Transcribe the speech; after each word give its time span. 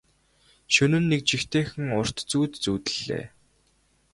Шөнө 0.73 0.97
нь 1.01 1.07
нэг 1.11 1.21
жигтэйхэн 1.29 1.87
урт 1.99 2.17
зүүд 2.29 2.51
зүүдэллээ. 2.63 3.25